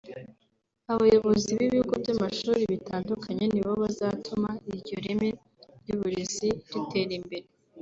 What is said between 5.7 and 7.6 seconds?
ry’uburezi ritera imbere